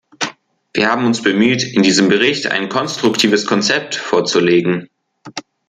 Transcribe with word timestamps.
Wir 0.73 0.89
haben 0.89 1.05
uns 1.05 1.21
bemüht, 1.21 1.61
in 1.75 1.83
diesem 1.83 2.09
Bericht 2.09 2.47
ein 2.47 2.69
konstruktives 2.69 3.45
Konzept 3.45 3.93
vorzulegen. 3.93 4.89